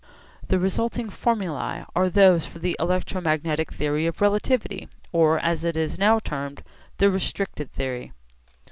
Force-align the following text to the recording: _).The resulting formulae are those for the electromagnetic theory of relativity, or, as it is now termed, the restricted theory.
_).The 0.47 0.57
resulting 0.57 1.11
formulae 1.11 1.85
are 1.95 2.09
those 2.09 2.43
for 2.43 2.57
the 2.57 2.75
electromagnetic 2.79 3.71
theory 3.71 4.07
of 4.07 4.19
relativity, 4.19 4.89
or, 5.11 5.37
as 5.37 5.63
it 5.63 5.77
is 5.77 5.99
now 5.99 6.17
termed, 6.17 6.63
the 6.97 7.11
restricted 7.11 7.71
theory. 7.71 8.11